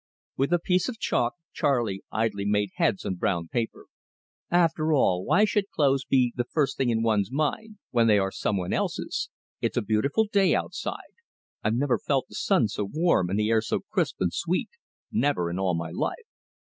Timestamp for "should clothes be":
5.45-6.33